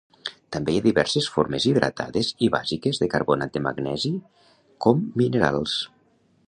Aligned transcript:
També 0.55 0.71
hi 0.75 0.77
ha 0.81 0.85
diverses 0.85 1.27
formes 1.35 1.67
hidratades 1.71 2.31
i 2.47 2.49
bàsiques 2.57 3.03
de 3.03 3.11
carbonat 3.15 3.55
de 3.59 3.65
magnesi 3.69 4.15
com 4.87 5.07
minerals. 5.23 5.81